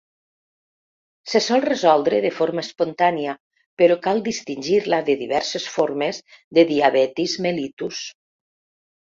[1.33, 3.35] Se sol resoldre de forma espontània,
[3.83, 6.23] però cal distingir-la de diverses formes
[6.61, 8.03] de diabetis mellitus.